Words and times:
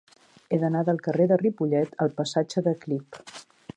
He 0.47 0.57
d'anar 0.61 0.79
del 0.87 1.01
carrer 1.07 1.27
de 1.31 1.37
Ripollet 1.41 1.93
al 2.07 2.17
passatge 2.23 2.65
de 2.69 2.75
Clip. 2.87 3.21